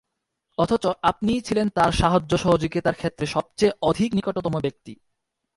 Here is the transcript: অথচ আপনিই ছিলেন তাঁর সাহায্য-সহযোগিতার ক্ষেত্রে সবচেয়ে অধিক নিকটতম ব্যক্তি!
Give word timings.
অথচ 0.57 0.83
আপনিই 1.03 1.41
ছিলেন 1.41 1.67
তাঁর 1.69 1.91
সাহায্য-সহযোগিতার 1.91 2.95
ক্ষেত্রে 2.95 3.25
সবচেয়ে 3.27 3.77
অধিক 3.81 4.09
নিকটতম 4.13 4.55
ব্যক্তি! 4.59 4.93